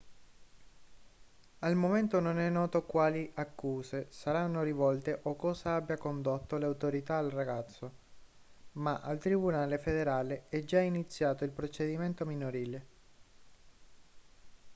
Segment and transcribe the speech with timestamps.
[1.59, 7.19] al momento non è noto quali accuse saranno rivolte o cosa abbia condotto le autorità
[7.19, 7.91] al ragazzo
[8.71, 12.85] ma al tribunale federale è già iniziato il procedimento minorile